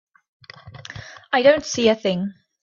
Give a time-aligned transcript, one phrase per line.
[1.31, 2.33] I don't see a thing.